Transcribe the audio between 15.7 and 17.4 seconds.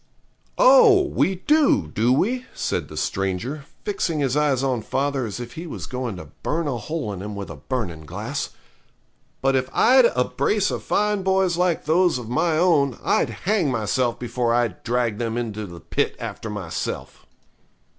pit after myself.'